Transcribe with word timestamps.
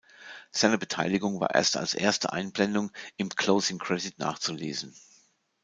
Seine 0.49 0.79
Beteiligung 0.79 1.39
war 1.39 1.53
erst 1.53 1.77
als 1.77 1.93
erste 1.93 2.33
Einblendung 2.33 2.91
im 3.17 3.29
Closing 3.29 3.77
Credit 3.77 4.17
nachzulesen. 4.17 4.95